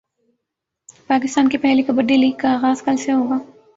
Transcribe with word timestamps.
پاکستان 1.09 1.49
کی 1.49 1.57
پہلی 1.57 1.83
کبڈی 1.83 2.17
لیگ 2.17 2.33
کا 2.37 2.57
غاز 2.61 2.81
کل 2.81 2.97
سے 2.97 3.11
ہوگا 3.11 3.37